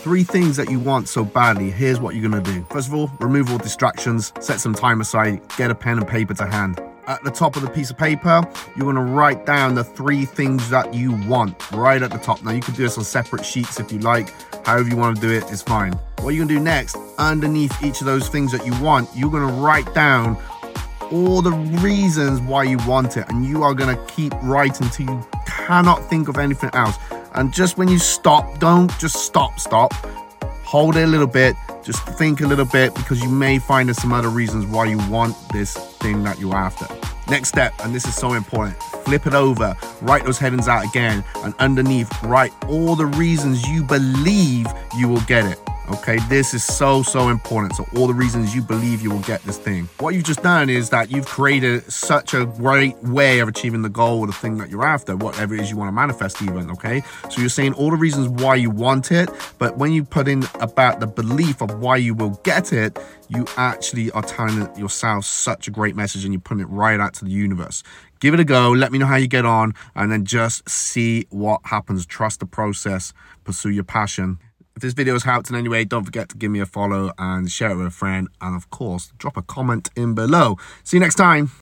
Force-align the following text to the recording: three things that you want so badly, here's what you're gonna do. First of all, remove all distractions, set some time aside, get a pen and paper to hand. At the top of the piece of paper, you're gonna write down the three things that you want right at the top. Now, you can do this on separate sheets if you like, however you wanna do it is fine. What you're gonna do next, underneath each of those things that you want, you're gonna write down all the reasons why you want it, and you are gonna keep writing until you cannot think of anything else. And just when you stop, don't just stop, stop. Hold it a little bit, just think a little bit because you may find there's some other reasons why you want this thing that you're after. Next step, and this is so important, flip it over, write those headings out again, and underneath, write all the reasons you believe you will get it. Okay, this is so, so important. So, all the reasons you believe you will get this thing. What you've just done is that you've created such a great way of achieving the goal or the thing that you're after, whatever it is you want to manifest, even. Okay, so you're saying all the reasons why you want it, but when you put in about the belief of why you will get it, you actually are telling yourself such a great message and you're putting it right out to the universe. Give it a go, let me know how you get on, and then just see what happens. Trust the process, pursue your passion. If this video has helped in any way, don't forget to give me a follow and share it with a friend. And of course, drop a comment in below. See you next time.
three 0.00 0.24
things 0.24 0.56
that 0.56 0.70
you 0.70 0.78
want 0.78 1.08
so 1.08 1.24
badly, 1.24 1.70
here's 1.70 2.00
what 2.00 2.14
you're 2.14 2.26
gonna 2.28 2.42
do. 2.42 2.64
First 2.70 2.88
of 2.88 2.94
all, 2.94 3.10
remove 3.20 3.50
all 3.50 3.58
distractions, 3.58 4.32
set 4.40 4.58
some 4.58 4.74
time 4.74 5.02
aside, 5.02 5.42
get 5.58 5.70
a 5.70 5.74
pen 5.74 5.98
and 5.98 6.08
paper 6.08 6.32
to 6.34 6.46
hand. 6.46 6.80
At 7.06 7.22
the 7.22 7.30
top 7.30 7.56
of 7.56 7.62
the 7.62 7.68
piece 7.68 7.90
of 7.90 7.98
paper, 7.98 8.42
you're 8.76 8.86
gonna 8.86 9.04
write 9.04 9.44
down 9.44 9.74
the 9.74 9.84
three 9.84 10.24
things 10.24 10.70
that 10.70 10.94
you 10.94 11.12
want 11.28 11.70
right 11.72 12.02
at 12.02 12.10
the 12.10 12.18
top. 12.18 12.42
Now, 12.42 12.52
you 12.52 12.62
can 12.62 12.74
do 12.74 12.82
this 12.82 12.96
on 12.96 13.04
separate 13.04 13.44
sheets 13.44 13.78
if 13.78 13.92
you 13.92 13.98
like, 13.98 14.32
however 14.64 14.88
you 14.88 14.96
wanna 14.96 15.20
do 15.20 15.30
it 15.30 15.50
is 15.50 15.60
fine. 15.60 15.92
What 16.20 16.34
you're 16.34 16.46
gonna 16.46 16.58
do 16.58 16.64
next, 16.64 16.96
underneath 17.18 17.82
each 17.84 18.00
of 18.00 18.06
those 18.06 18.28
things 18.28 18.52
that 18.52 18.64
you 18.64 18.72
want, 18.80 19.08
you're 19.14 19.30
gonna 19.30 19.52
write 19.52 19.92
down 19.94 20.38
all 21.12 21.42
the 21.42 21.52
reasons 21.82 22.40
why 22.40 22.62
you 22.62 22.78
want 22.86 23.18
it, 23.18 23.28
and 23.28 23.44
you 23.44 23.62
are 23.64 23.74
gonna 23.74 23.98
keep 24.06 24.32
writing 24.42 24.86
until 24.86 25.06
you 25.06 25.26
cannot 25.46 26.08
think 26.08 26.28
of 26.28 26.38
anything 26.38 26.70
else. 26.72 26.96
And 27.34 27.52
just 27.52 27.78
when 27.78 27.88
you 27.88 27.98
stop, 27.98 28.58
don't 28.58 28.90
just 28.98 29.24
stop, 29.24 29.60
stop. 29.60 29.92
Hold 30.64 30.96
it 30.96 31.04
a 31.04 31.06
little 31.06 31.26
bit, 31.26 31.56
just 31.82 32.04
think 32.18 32.40
a 32.40 32.46
little 32.46 32.64
bit 32.64 32.94
because 32.94 33.22
you 33.22 33.28
may 33.28 33.58
find 33.58 33.88
there's 33.88 34.00
some 34.00 34.12
other 34.12 34.28
reasons 34.28 34.66
why 34.66 34.84
you 34.84 34.98
want 35.08 35.36
this 35.52 35.74
thing 35.74 36.22
that 36.24 36.38
you're 36.38 36.54
after. 36.54 36.86
Next 37.28 37.48
step, 37.48 37.72
and 37.80 37.94
this 37.94 38.06
is 38.06 38.14
so 38.14 38.34
important, 38.34 38.80
flip 39.04 39.26
it 39.26 39.34
over, 39.34 39.76
write 40.02 40.24
those 40.24 40.38
headings 40.38 40.68
out 40.68 40.84
again, 40.84 41.24
and 41.44 41.54
underneath, 41.58 42.10
write 42.22 42.52
all 42.66 42.96
the 42.96 43.06
reasons 43.06 43.66
you 43.68 43.82
believe 43.82 44.66
you 44.96 45.08
will 45.08 45.20
get 45.22 45.44
it. 45.44 45.58
Okay, 45.88 46.18
this 46.28 46.54
is 46.54 46.62
so, 46.62 47.02
so 47.02 47.28
important. 47.28 47.74
So, 47.74 47.84
all 47.96 48.06
the 48.06 48.14
reasons 48.14 48.54
you 48.54 48.62
believe 48.62 49.02
you 49.02 49.10
will 49.10 49.20
get 49.20 49.42
this 49.42 49.58
thing. 49.58 49.88
What 49.98 50.14
you've 50.14 50.24
just 50.24 50.42
done 50.42 50.70
is 50.70 50.90
that 50.90 51.10
you've 51.10 51.26
created 51.26 51.90
such 51.90 52.32
a 52.32 52.46
great 52.46 52.96
way 53.02 53.40
of 53.40 53.48
achieving 53.48 53.82
the 53.82 53.88
goal 53.88 54.20
or 54.20 54.26
the 54.26 54.32
thing 54.32 54.58
that 54.58 54.70
you're 54.70 54.84
after, 54.84 55.16
whatever 55.16 55.54
it 55.54 55.60
is 55.60 55.70
you 55.70 55.76
want 55.76 55.88
to 55.88 55.92
manifest, 55.92 56.42
even. 56.42 56.70
Okay, 56.70 57.02
so 57.28 57.40
you're 57.40 57.50
saying 57.50 57.72
all 57.74 57.90
the 57.90 57.96
reasons 57.96 58.28
why 58.28 58.54
you 58.54 58.70
want 58.70 59.10
it, 59.10 59.30
but 59.58 59.78
when 59.78 59.90
you 59.92 60.04
put 60.04 60.28
in 60.28 60.44
about 60.60 61.00
the 61.00 61.06
belief 61.08 61.60
of 61.60 61.80
why 61.80 61.96
you 61.96 62.14
will 62.14 62.40
get 62.44 62.72
it, 62.72 62.96
you 63.28 63.46
actually 63.56 64.10
are 64.12 64.22
telling 64.22 64.72
yourself 64.76 65.24
such 65.24 65.66
a 65.66 65.70
great 65.70 65.96
message 65.96 66.24
and 66.24 66.32
you're 66.32 66.40
putting 66.40 66.62
it 66.62 66.68
right 66.68 67.00
out 67.00 67.14
to 67.14 67.24
the 67.24 67.30
universe. 67.30 67.82
Give 68.20 68.34
it 68.34 68.40
a 68.40 68.44
go, 68.44 68.70
let 68.70 68.92
me 68.92 68.98
know 68.98 69.06
how 69.06 69.16
you 69.16 69.28
get 69.28 69.46
on, 69.46 69.74
and 69.94 70.12
then 70.12 70.24
just 70.24 70.68
see 70.68 71.26
what 71.30 71.62
happens. 71.64 72.04
Trust 72.04 72.40
the 72.40 72.46
process, 72.46 73.12
pursue 73.44 73.70
your 73.70 73.84
passion. 73.84 74.38
If 74.76 74.82
this 74.82 74.94
video 74.94 75.14
has 75.14 75.24
helped 75.24 75.50
in 75.50 75.56
any 75.56 75.68
way, 75.68 75.84
don't 75.84 76.04
forget 76.04 76.28
to 76.30 76.36
give 76.36 76.50
me 76.50 76.60
a 76.60 76.66
follow 76.66 77.12
and 77.18 77.50
share 77.50 77.70
it 77.70 77.76
with 77.76 77.86
a 77.86 77.90
friend. 77.90 78.28
And 78.40 78.56
of 78.56 78.70
course, 78.70 79.12
drop 79.18 79.36
a 79.36 79.42
comment 79.42 79.90
in 79.96 80.14
below. 80.14 80.56
See 80.84 80.96
you 80.96 81.00
next 81.00 81.16
time. 81.16 81.60